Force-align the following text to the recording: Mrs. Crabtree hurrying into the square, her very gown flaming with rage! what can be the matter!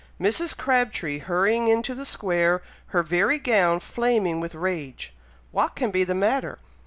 Mrs. 0.19 0.57
Crabtree 0.57 1.19
hurrying 1.19 1.67
into 1.67 1.93
the 1.93 2.05
square, 2.05 2.63
her 2.87 3.03
very 3.03 3.37
gown 3.37 3.79
flaming 3.79 4.39
with 4.39 4.55
rage! 4.55 5.13
what 5.51 5.75
can 5.75 5.91
be 5.91 6.03
the 6.03 6.15
matter! 6.15 6.57